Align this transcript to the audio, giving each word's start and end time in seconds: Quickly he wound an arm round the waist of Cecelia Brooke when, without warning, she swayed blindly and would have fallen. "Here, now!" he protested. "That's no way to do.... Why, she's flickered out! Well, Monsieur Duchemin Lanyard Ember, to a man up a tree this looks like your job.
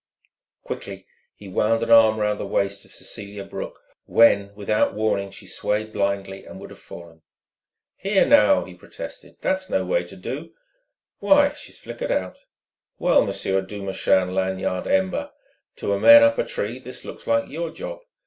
Quickly 0.63 1.05
he 1.35 1.47
wound 1.47 1.83
an 1.83 1.91
arm 1.91 2.17
round 2.19 2.39
the 2.39 2.45
waist 2.47 2.85
of 2.85 2.91
Cecelia 2.91 3.43
Brooke 3.43 3.79
when, 4.05 4.51
without 4.55 4.95
warning, 4.95 5.29
she 5.29 5.45
swayed 5.45 5.93
blindly 5.93 6.43
and 6.43 6.59
would 6.59 6.71
have 6.71 6.79
fallen. 6.79 7.21
"Here, 7.97 8.25
now!" 8.25 8.63
he 8.65 8.73
protested. 8.73 9.35
"That's 9.41 9.69
no 9.69 9.85
way 9.85 10.03
to 10.05 10.15
do.... 10.15 10.53
Why, 11.19 11.51
she's 11.53 11.77
flickered 11.77 12.11
out! 12.11 12.39
Well, 12.97 13.23
Monsieur 13.23 13.61
Duchemin 13.61 14.33
Lanyard 14.33 14.87
Ember, 14.87 15.33
to 15.75 15.93
a 15.93 15.99
man 15.99 16.23
up 16.23 16.39
a 16.39 16.45
tree 16.45 16.79
this 16.79 17.05
looks 17.05 17.27
like 17.27 17.47
your 17.47 17.69
job. 17.69 17.99